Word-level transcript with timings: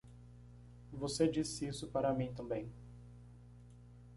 Você 0.91 1.27
disse 1.27 1.67
isso 1.67 1.87
para 1.89 2.11
mim 2.11 2.33
também. 2.33 2.67